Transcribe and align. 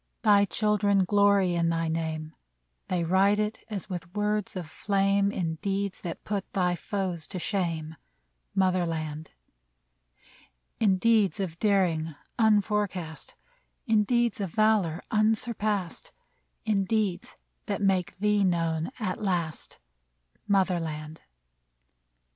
Thy 0.23 0.45
children 0.45 1.05
glory 1.05 1.53
in 1.53 1.69
thy 1.69 1.87
name; 1.87 2.33
They 2.87 3.03
write 3.03 3.37
it, 3.37 3.59
as 3.69 3.87
with 3.87 4.11
words 4.15 4.55
of 4.55 4.67
flame, 4.67 5.31
In 5.31 5.59
deeds 5.61 6.01
that 6.01 6.23
put 6.23 6.51
thy 6.53 6.73
foes 6.73 7.27
to 7.27 7.37
shame,• 7.37 7.97
Mother 8.55 8.83
land! 8.83 9.29
159 10.79 10.79
AMERICA 10.79 10.83
In 10.83 10.97
deeds 10.97 11.39
of 11.39 11.59
daring 11.59 12.15
unforecast, 12.39 13.35
In 13.85 14.03
deeds 14.03 14.41
of 14.41 14.49
valor 14.49 15.03
unsurpassed, 15.11 16.11
In 16.65 16.83
deeds 16.83 17.37
that 17.67 17.83
make 17.83 18.17
thee 18.17 18.43
known 18.43 18.89
at 18.99 19.21
last, 19.21 19.77
Mother 20.47 20.79
land 20.79 21.21